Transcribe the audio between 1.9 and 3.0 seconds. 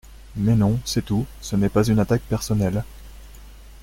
attaque personnelle.